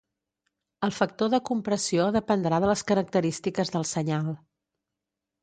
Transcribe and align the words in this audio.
El 0.87 0.93
factor 0.99 1.29
de 1.33 1.39
compressió 1.49 2.07
dependrà 2.15 2.61
de 2.65 2.71
les 2.73 2.83
característiques 2.93 3.75
del 3.77 3.87
senyal. 3.93 4.35